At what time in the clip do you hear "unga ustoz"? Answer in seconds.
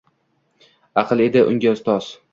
1.53-2.13